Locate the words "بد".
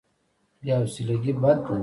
1.41-1.57